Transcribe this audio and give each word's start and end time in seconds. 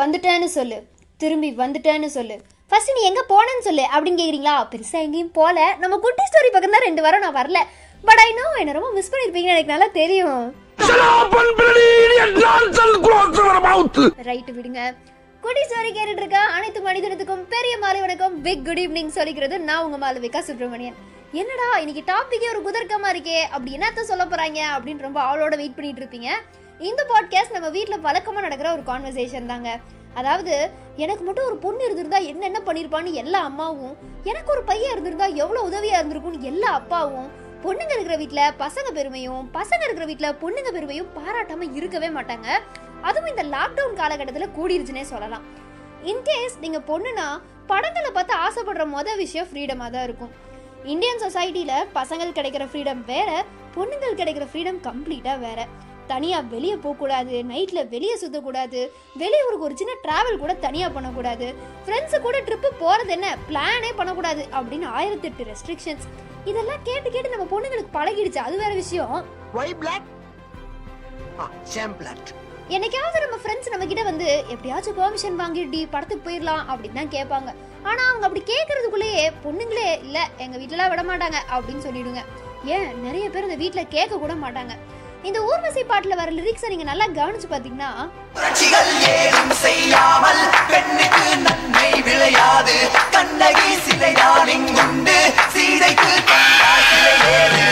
வந்துட்டேன்னு 0.00 0.48
சொல்லு. 0.58 0.78
திரும்பி 1.22 1.50
வந்துட்டேன்னு 1.62 2.08
சொல்லு. 2.16 2.36
ஃபர்ஸ்ட் 2.70 2.94
நீ 2.96 3.02
எங்க 3.10 3.22
போனேன்னு 3.32 3.64
சொல்லு 3.68 3.84
அப்படின்னு 3.94 4.20
கேக்குறீங்களா? 4.20 4.54
பெருசா 4.72 4.98
எங்கேயும் 5.06 5.32
போல. 5.38 5.56
நம்ம 5.82 5.98
குட்டி 6.04 6.24
ஸ்டோரி 6.28 6.50
பக்கம் 6.54 6.74
தான் 6.74 6.86
ரெண்டு 6.88 7.02
வாரம் 7.04 7.24
நான் 7.24 7.38
வரல. 7.40 7.60
பட் 8.08 8.22
ஐ 8.26 8.28
நோ 8.38 8.46
என்ன 8.62 8.76
ரொம்ப 8.78 8.90
மிஸ் 8.98 9.10
பண்ணிருப்பீங்கன்னு 9.14 9.56
எனக்கு 9.56 9.74
நல்லா 9.74 9.88
தெரியும். 10.02 10.44
Shut 10.86 11.00
up 11.08 11.34
and 11.40 11.50
bloody 11.58 11.84
idiot! 12.04 12.32
Nonsense! 12.44 12.96
Close 13.04 13.36
your 13.40 13.58
mouth! 13.66 13.98
Right 14.28 14.50
விடுங்க. 14.56 14.80
குட்டி 15.44 15.62
ஸ்டோரி 15.68 15.90
கேட்டுட்டு 15.96 16.22
இருக்க. 16.22 16.40
அனைத்து 16.56 16.80
மனிதனுக்கும் 16.86 17.44
பெரிய 17.54 17.74
மாலை 17.82 18.00
வணக்கம் 18.04 18.34
பிக் 18.46 18.64
குட் 18.68 18.80
ஈவினிங் 18.84 19.14
சொல்லிக்கிறது 19.18 19.58
நான் 19.68 19.84
உங்க 19.86 19.98
மாலவிகா 20.04 20.40
சுப்ரமணியன் 20.48 20.98
என்னடா 21.40 21.68
இன்னைக்கு 21.82 22.02
டாபிக்கே 22.10 22.50
ஒரு 22.54 22.60
குதர்க்கமா 22.66 23.08
இருக்கே. 23.14 23.38
அப்படி 23.54 23.70
என்னத்த 23.78 24.08
சொல்ல 24.10 24.24
போறாங்க 24.32 24.60
அப்படின்னு 24.74 25.06
ரொம்ப 25.08 25.20
ஆளோட 25.30 25.54
வெயிட் 25.62 25.78
பண்ணிட்டு 25.78 26.02
இருப்பீங்க. 26.02 26.30
இந்த 26.80 27.02
பாட்காஸ்ட் 27.10 27.52
நம்ம 27.52 27.68
வீட்டில் 27.70 28.04
வழக்கமாக 28.06 28.44
நடக்கிற 28.46 28.68
ஒரு 28.72 28.82
கான்வர்சேஷன் 28.88 29.50
தாங்க. 29.50 29.70
அதாவது 30.14 30.54
எனக்கு 30.96 31.22
மட்டும் 31.24 31.46
ஒரு 31.50 31.56
பொண்ணு 31.56 31.84
இருந்திருந்தா 31.84 32.18
என்னென்ன 32.32 32.58
பண்ணியிருப்பான்னு 32.66 33.12
எல்லா 33.12 33.40
அம்மாவும் 33.50 33.94
எனக்கு 34.24 34.50
ஒரு 34.54 34.62
பையன் 34.62 34.92
இருந்திருந்தா 34.92 35.26
எவ்வளோ 35.42 35.60
உதவியாக 35.60 36.00
இருந்திருக்கும்னு 36.00 36.48
எல்லா 36.50 36.70
அப்பாவும் 36.80 37.30
பொண்ணுங்க 37.64 37.92
இருக்கிற 37.94 38.16
வீட்டில் 38.16 38.54
பசங்க 38.62 38.88
பெருமையும் 38.92 39.44
பசங்க 39.58 39.82
இருக்கிற 39.86 40.06
வீட்டில் 40.10 40.36
பொண்ணுங்க 40.42 40.70
பெருமையும் 40.72 41.12
பாராட்டாமல் 41.18 41.74
இருக்கவே 41.74 42.08
மாட்டாங்க. 42.08 42.48
அதுவும் 43.02 43.30
இந்த 43.32 43.44
லாக்டவுன் 43.54 43.98
காலகட்டத்தில் 44.00 44.54
கூடிருச்சுனே 44.58 45.04
சொல்லலாம். 45.12 45.44
இன்கேஸ் 46.12 46.56
நீங்கள் 46.60 46.86
பொண்ணுனா 46.90 47.28
படங்களை 47.66 48.10
பார்த்து 48.10 48.34
ஆசைப்படுற 48.46 48.86
மொதல் 48.96 49.16
விஷயம் 49.16 49.48
ஃப்ரீடமாக 49.50 49.90
தான் 49.90 50.02
இருக்கும். 50.02 50.32
இந்தியன் 50.84 51.22
சொசைட்டியில் 51.24 51.88
பசங்கள் 51.98 52.36
கிடைக்கிற 52.38 52.64
ஃப்ரீடம் 52.70 53.02
வேற 53.04 53.44
பொண்ணுங்கள் 53.76 54.18
கிடைக்கிற 54.20 54.46
ஃப்ரீடம் 54.52 54.80
கம்ப்ளீட்டாக 54.88 55.38
வேற. 55.38 55.66
தனியாக 56.06 56.46
வெளியே 56.50 56.76
போகக்கூடாது 56.76 57.42
நைட்டில் 57.42 57.88
வெளியே 57.88 58.14
சுற்றக்கூடாது 58.14 58.90
வெளியூருக்கு 59.14 59.64
ஒரு 59.64 59.76
சின்ன 59.76 59.92
ட்ராவல் 60.02 60.38
கூட 60.38 60.54
தனியாக 60.54 60.92
பண்ணக்கூடாது. 60.92 61.54
ஃப்ரெண்ட்ஸு 61.86 62.20
கூட 62.20 62.40
ட்ரிப்பு 62.40 62.68
போகிறது 62.78 63.12
என்ன? 63.12 63.38
பிளானே 63.46 63.92
பண்ணக்கூடாது 63.92 64.48
அப்படின்னு 64.52 64.86
ஆயிரத்தெட்டு 64.98 65.52
ரெஸ்ட்ரிக்ஷன்ஸ் 65.52 66.06
இதெல்லாம் 66.44 66.82
கேட்டு 66.82 67.10
கேட்டு 67.10 67.36
நம்ம 67.36 67.60
பொண்ணுங்களுக்கு 67.60 67.96
பழகிடுச்சு. 67.96 68.38
அது 68.38 68.58
வேற 68.58 68.74
விஷயம்? 68.74 69.24
Ah. 71.38 71.48
என்னைக்காவது 72.68 73.20
நம்ம 73.20 73.36
ஃப்ரெண்ட்ஸ் 73.42 73.70
நம்ம 73.70 73.86
கிட்ட 73.86 74.02
வந்து 74.02 74.44
எப்படியாச்சும் 74.48 74.96
பெர்மிஷன் 74.96 75.40
வாங்கிட்டு 75.40 75.86
படத்துக்கு 75.90 76.30
போயிடலாம் 76.30 76.62
அப்படின்னு 76.72 76.92
தான் 76.92 77.14
கேட்பாங்க. 77.16 77.54
ஆனா 77.82 78.08
அவங்க 78.08 78.26
அப்படி 78.26 78.42
கேட்கறதுக்குள்ளேயே 78.44 79.32
பொண்ணுங்களே 79.44 79.98
இல்ல 79.98 80.28
எங்க 80.36 80.56
வீட்டுல 80.58 80.88
விட 80.88 81.02
மாட்டாங்க 81.02 81.34
அப்படின்னு 81.50 81.86
சொல்லிடுங்க. 81.88 82.22
ஏன்? 82.64 83.02
நிறைய 83.02 83.30
பேர் 83.30 83.42
இந்த 83.42 83.54
வீட்ல 83.54 83.82
கேட்க 83.84 84.18
கூட 84.18 84.34
மாட்டாங்க. 84.34 84.70
இந்த 85.24 85.38
ஊர்வசி 85.42 85.82
பாட்டுல 85.82 86.14
வர 86.14 86.30
லிரிக்ஸை 86.30 86.68
நீங்க 86.68 86.84
நல்லா 86.84 87.06
கவனிச்சு 87.14 87.48
பாத்தீங்கன்னா 87.50 87.90
செய்யாமல் 89.62 90.40
பெண்ணுக்கு 90.70 91.26
நன்மை 91.44 91.90
விளையாது. 92.02 92.74
கண்ணகி 93.10 93.70
சிலைதான் 93.86 94.48
இங்குண்டு 94.48 95.16
சீதைக்கு 95.54 96.10
தந்தாய் 96.30 96.88
சிலை 96.90 97.14
ஏது 97.34 97.62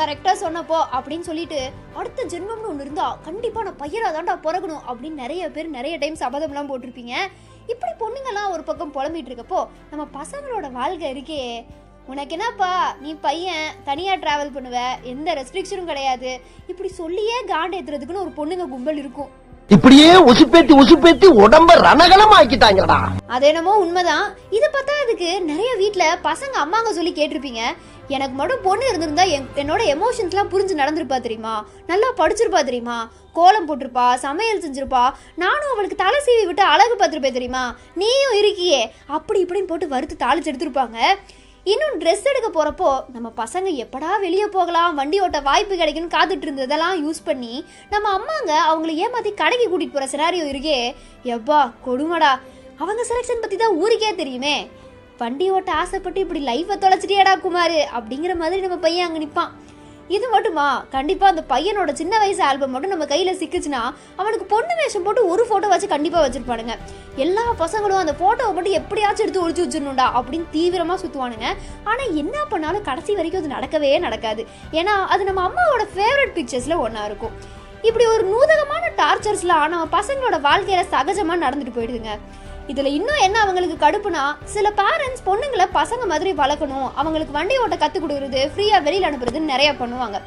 கரெக்டா 0.00 0.32
சொன்னப்போ 0.40 0.78
அப்படின்னு 0.92 1.20
சொல்லிட்டு 1.20 1.60
அடுத்த 1.94 2.22
ஜென்மம்னு 2.24 2.68
ஒன்று 2.68 2.84
இருந்தா 2.84 3.08
கண்டிப்பா 3.24 3.62
நான் 3.62 3.80
பையனா 3.82 4.10
தாண்டா 4.12 4.36
பிறக்கணும் 4.46 4.84
அப்படின்னு 4.88 5.22
நிறைய 5.22 5.50
பேர் 5.50 5.68
நிறைய 5.68 5.96
டைம் 5.96 6.16
சபதம்லாம் 6.16 6.70
போட்டிருப்பீங்க. 6.70 7.14
இப்படி 7.66 7.92
பொண்ணுங்கெல்லாம் 8.00 8.50
ஒரு 8.50 8.62
பக்கம் 8.62 8.94
புலம்பிட்டு 8.94 9.30
இருக்கப்போ 9.30 9.60
நம்ம 9.90 10.04
பசங்களோட 10.14 10.66
வாழ்க்கை 10.72 11.10
இருக்கே 11.10 11.42
உனக்கு 12.12 12.34
என்னப்பா 12.36 12.72
நீ 13.02 13.10
பையன் 13.26 13.68
தனியாக 13.86 14.16
ட்ராவல் 14.22 14.52
பண்ணுவ 14.56 14.78
எந்த 15.12 15.28
ரெஸ்ட்ரிக்ஷனும் 15.38 15.88
கிடையாது. 15.90 16.30
இப்படி 16.70 16.88
சொல்லியே 16.98 17.36
காண்டு 17.50 17.76
ஏத்துறதுக்குன்னு 17.78 18.24
ஒரு 18.24 18.32
பொண்ணுங்க 18.38 18.64
கும்பல் 18.72 19.00
இருக்கும். 19.02 19.30
இப்படியே 19.74 20.08
உசுப்பேத்தி 20.30 20.72
உசுப்பேத்தி 20.80 21.28
உடம்ப 21.44 21.74
ரணகலம் 21.86 22.34
ஆக்கிட்டாங்கடா 22.38 22.98
அது 23.34 23.44
என்னமோ 23.50 23.74
உண்மைதான். 23.84 24.26
இது 24.56 24.66
பார்த்தா 24.74 24.94
அதுக்கு 25.04 25.28
நிறைய 25.50 25.70
வீட்டில் 25.82 26.18
பசங்க 26.26 26.54
அம்மாங்க 26.64 26.90
சொல்லி 26.98 27.12
கேட்டிருப்பீங்க. 27.18 27.62
எனக்கு 28.14 28.34
மட்டும் 28.38 28.64
பொண்ணு 28.66 28.84
இருந்திருந்தா 28.90 29.24
என் 29.36 29.46
என்னோட 29.62 29.82
எமோஷன்ஸ்லாம் 29.94 30.50
புரிஞ்சு 30.54 30.74
நடந்திருப்பா 30.80 31.18
தெரியுமா? 31.26 31.54
நல்லா 31.90 32.10
படிச்சிருப்பா 32.18 32.60
தெரியுமா? 32.70 32.98
கோலம் 33.38 33.68
போட்டிருப்பா 33.68 34.06
சமையல் 34.26 34.62
செஞ்சிருப்பா. 34.64 35.04
நானும் 35.44 35.72
அவளுக்கு 35.74 36.02
தலை 36.02 36.18
சீவி 36.26 36.44
விட்டு 36.50 36.64
அழகு 36.72 36.96
பார்த்துருப்பேன் 36.98 37.38
தெரியுமா? 37.38 37.64
நீயும் 38.02 38.36
இருக்கியே. 38.40 38.82
அப்படி 39.18 39.40
இப்படின்னு 39.44 39.70
போட்டு 39.72 39.88
வறுத்து 39.94 40.22
தாளிச்சு 40.24 40.52
எடுத்திருப்பாங்க. 40.52 40.98
இன்னும் 41.72 41.94
ட்ரெஸ் 42.00 42.26
எடுக்க 42.30 42.48
போகிறப்போ 42.48 42.88
நம்ம 43.12 43.28
பசங்க 43.38 43.68
எப்படா 43.82 44.08
வெளியே 44.24 44.46
போகலாம் 44.56 44.96
வண்டி 44.98 45.18
ஓட்ட 45.24 45.38
வாய்ப்பு 45.46 45.74
கிடைக்கும்னு 45.80 46.14
காத்துட்டு 46.14 46.46
இருந்ததெல்லாம் 46.46 46.96
யூஸ் 47.04 47.20
பண்ணி 47.28 47.52
நம்ம 47.92 48.10
அம்மாங்க 48.16 48.52
அவங்கள 48.70 48.90
ஏமாத்தி 49.04 49.30
கடைக்கு 49.40 49.66
கூட்டிகிட்டு 49.68 49.96
போகிற 49.96 50.08
சினாரியோ 50.12 50.46
இருக்கே. 50.50 50.78
எப்பா 51.36 51.60
கொடுமடா. 51.86 52.32
அவங்க 52.82 53.02
செலெக்ஷன் 53.10 53.42
பற்றி 53.44 53.58
தான் 53.62 53.76
ஊருக்கே 53.82 54.10
தெரியுமே. 54.20 54.56
வண்டி 55.22 55.46
ஓட்ட 55.56 55.72
ஆசைப்பட்டு 55.82 56.22
இப்படி 56.24 56.42
லைஃப்பை 56.50 56.76
தொலைச்சிட்டியாடா 56.84 57.34
குமார். 57.46 57.78
அப்படிங்கிற 57.98 58.34
மாதிரி 58.42 58.60
நம்ம 58.66 58.78
பையன் 58.86 59.06
அங்கே 59.08 59.22
நிற்பான் 59.24 59.52
இது 60.16 60.26
மட்டுமா? 60.32 60.66
கண்டிப்பாக 60.94 61.32
அந்த 61.32 61.42
பையனோட 61.52 61.90
சின்ன 62.00 62.14
வயசு 62.22 62.42
ஆல்பம் 62.48 62.72
மட்டும் 62.74 62.92
நம்ம 62.94 63.06
கையில் 63.12 63.38
சிக்குச்சுன்னா 63.40 63.82
அவனுக்கு 64.20 64.46
பொண்ணு 64.52 64.74
வேஷம் 64.80 65.04
போட்டு 65.06 65.22
ஒரு 65.32 65.42
ஃபோட்டோ 65.48 65.68
வச்சு 65.72 65.88
கண்டிப்பாக 65.94 66.22
வச்சிருப்பானுங்க. 66.24 66.74
எல்லா 67.24 67.44
பசங்களும் 67.62 68.02
அந்த 68.02 68.14
ஃபோட்டோவை 68.20 68.52
மட்டும் 68.56 68.76
எப்படியாச்சும் 68.80 69.24
எடுத்து 69.26 69.44
ஒழிச்சு 69.44 69.64
வச்சிடணும்டா 69.64 70.06
அப்படின்னு 70.18 70.46
தீவிரமாக 70.56 70.98
சுற்றுவானுங்க 71.02 71.48
ஆனால் 71.90 72.14
என்ன 72.22 72.44
பண்ணாலும் 72.52 72.86
கடைசி 72.90 73.18
வரைக்கும் 73.18 73.42
அது 73.42 73.54
நடக்கவே 73.56 73.92
நடக்காது. 74.06 74.44
ஏன்னா 74.80 74.96
அது 75.16 75.24
நம்ம 75.30 75.42
அம்மாவோட 75.48 75.86
ஃபேவரட் 75.96 76.36
பிக்சர்ஸில் 76.38 76.82
ஒன்றா 76.86 77.04
இருக்கும். 77.10 77.36
இப்படி 77.88 78.04
ஒரு 78.14 78.24
நூதகமான 78.32 78.84
டார்ச்சர்ஸ்லாம் 79.02 79.68
நம்ம 79.72 79.88
பசங்களோட 79.98 80.36
வாழ்க்கையில 80.48 80.84
சகஜமாக 80.94 81.44
நடந்துட்டு 81.46 81.76
போயிடுதுங்க. 81.78 82.14
இதுல 82.72 82.90
இன்னும் 82.98 83.22
என்ன 83.26 83.36
அவங்களுக்கு 83.44 83.76
கடுப்புனா 83.84 84.22
சில 84.54 84.66
பேரண்ட்ஸ் 84.80 85.24
பொண்ணுங்களை 85.26 85.66
பசங்க 85.78 86.04
மாதிரி 86.12 86.30
வளர்க்கணும். 86.42 86.88
அவங்களுக்கு 87.00 87.36
வண்டி 87.38 87.54
ஓட்ட 87.62 87.76
கத்து 87.82 87.98
கொடுக்குறது 88.00 88.40
ஃப்ரீயா 88.52 88.78
வெளியில் 88.86 89.08
அனுப்புறதுன்னு 89.08 89.52
நிறைய 89.54 89.70
பண்ணுவாங்க. 89.80 90.18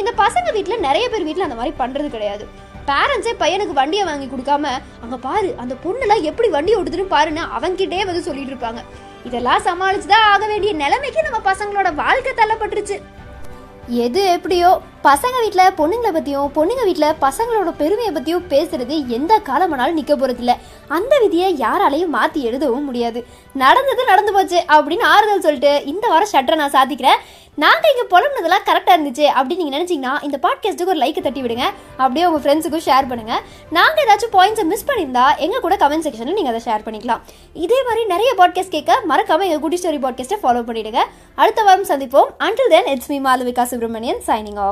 இந்த 0.00 0.10
பசங்க 0.22 0.48
வீட்டில் 0.56 0.84
நிறைய 0.86 1.06
பேர் 1.08 1.26
வீட்டில் 1.28 1.46
அந்த 1.46 1.58
மாதிரி 1.58 1.74
பண்ணுறது 1.82 2.08
கிடையாது. 2.14 2.46
பேரண்ட்ஸே 2.88 3.34
பையனுக்கு 3.42 3.74
வண்டியை 3.80 4.04
வாங்கி 4.08 4.26
கொடுக்காம 4.30 4.70
அங்கே 5.04 5.18
பாரு 5.26 5.50
அந்த 5.62 5.74
பொண்ணுலாம் 5.84 6.24
எப்படி 6.30 6.48
வண்டி 6.56 6.72
ஓட்டுதுன்னு 6.78 7.12
பாருன்னு 7.14 7.44
அவங்கிட்டே 7.58 8.00
வந்து 8.10 8.26
சொல்லிட்டு 8.28 8.52
இருப்பாங்க. 8.54 8.82
இதெல்லாம் 9.28 9.62
சமாளிச்சுதான் 9.68 10.26
ஆக 10.32 10.42
வேண்டிய 10.50 10.72
நிலைமைக்கு 10.82 11.26
நம்ம 11.28 11.38
பசங்களோட 11.50 11.90
வாழ்க்கை 12.02 12.32
தள்ளப்பட்டுருச்சு. 12.40 12.98
எது 14.04 14.20
எப்படியோ 14.36 14.72
பசங்க 15.06 15.36
வீட்டில் 15.44 15.74
பொண்ணுங்களை 15.78 16.10
பற்றியும் 16.12 16.52
பொண்ணுங்க 16.56 16.82
வீட்டில் 16.88 17.16
பசங்களோட 17.24 17.70
பெருமையை 17.80 18.12
பற்றியும் 18.12 18.46
பேசுறது 18.52 18.96
எந்த 19.16 19.32
காலமானாலும் 19.48 19.98
நிற்க 19.98 20.14
போகிறதில்ல 20.14 20.54
அந்த 20.96 21.14
விதியை 21.24 21.50
யாராலையும் 21.64 22.14
மாற்றி 22.16 22.40
எழுதவும் 22.48 22.88
முடியாது. 22.88 23.20
நடந்தது 23.62 24.02
நடந்து 24.12 24.34
போச்சு 24.36 24.58
அப்படின்னு 24.76 25.06
ஆறுதல் 25.14 25.46
சொல்லிட்டு 25.46 25.72
இந்த 25.92 26.04
வாரம் 26.12 26.34
ஷட்டரை 26.34 26.58
நான் 26.62 26.76
சாதிக்கிறேன். 26.78 27.20
நாங்கள் 27.62 27.90
இங்கே 27.92 28.04
புலம்புனதெல்லாம் 28.12 28.64
கரெக்டாக 28.68 28.94
இருந்துச்சு 28.96 29.26
அப்படின்னு 29.34 29.60
நீங்கள் 29.62 29.76
நினச்சிங்கன்னா 29.76 30.12
இந்த 30.26 30.36
பாட்காஸ்ட்டுக்கு 30.44 30.92
ஒரு 30.94 31.00
லைக்கை 31.02 31.20
தட்டி 31.26 31.42
விடுங்க. 31.42 31.66
அப்படியே 32.00 32.24
உங்கள் 32.28 32.42
ஃப்ரெண்ட்ஸுக்கும் 32.44 32.84
ஷேர் 32.86 33.06
பண்ணுங்கள் 33.10 33.42
நாங்கள் 33.76 34.02
ஏதாச்சும் 34.04 34.32
பாயிண்ட்ஸை 34.36 34.64
மிஸ் 34.70 34.86
பண்ணியிருந்தா 34.88 35.26
எங்கள் 35.44 35.62
கூட 35.66 35.76
கமெண்ட் 35.82 36.06
செக்ஷனில் 36.06 36.36
நீங்கள் 36.38 36.52
அதை 36.54 36.62
ஷேர் 36.66 36.84
பண்ணிக்கலாம். 36.86 37.20
இதே 37.66 37.78
மாதிரி 37.88 38.04
நிறைய 38.14 38.30
பாட்காஸ்ட் 38.40 38.74
கேட்க 38.76 38.96
மறக்காமல் 39.10 39.46
எங்கள் 39.48 39.62
குட்டி 39.64 39.78
ஸ்டோரி 39.82 40.00
பாட்காஸ்ட்டை 40.06 40.38
ஃபாலோ 40.44 40.62
பண்ணிடுங்க. 40.70 41.02
அடுத்த 41.42 41.60
வாரம் 41.68 41.88
சந்திப்போம். 41.92 42.32
Until 42.46 42.72
then 42.74 42.90
it's 42.94 43.10
me 43.12 43.18
Malavika 43.28 43.66
Subramanian 43.72 44.20
signing 44.28 44.58
off 44.60 44.62